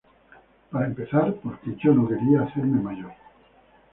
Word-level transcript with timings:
Para 0.71 0.87
empezar 0.87 1.27
porque 1.43 1.75
yo 1.75 1.93
no 1.93 2.07
quería 2.07 2.41
hacerme 2.41 2.81
mayor. 2.81 3.13